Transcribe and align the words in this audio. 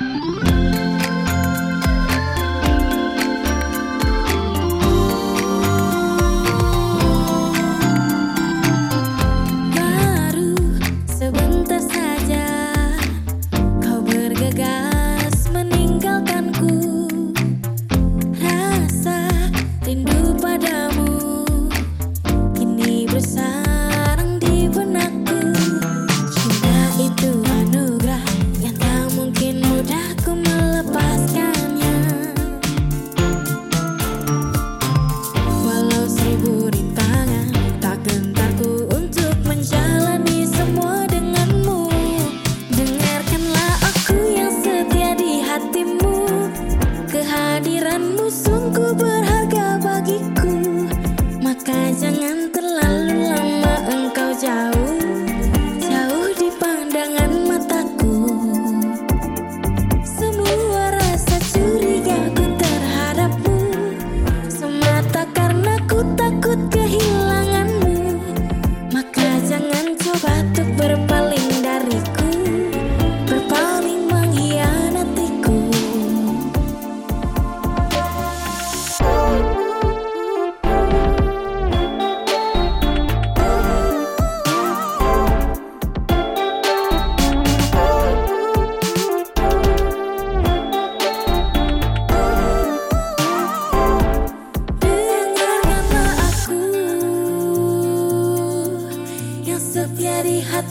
Música 0.00 1.07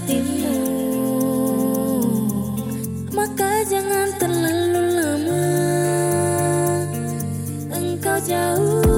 hatimu. 0.08 0.55
Maka 3.11 3.67
jangan 3.67 4.08
terlalu 4.16 4.83
lama 4.95 5.44
Engkau 7.75 8.17
jauh 8.23 8.97